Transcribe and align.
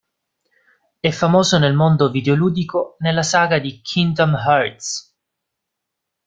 E 0.99 1.11
famoso 1.11 1.59
nel 1.59 1.75
mondo 1.75 2.09
videoludico 2.09 2.95
nella 3.01 3.21
saga 3.21 3.59
di 3.59 3.81
Kingdom 3.83 4.33
Hearts. 4.33 5.15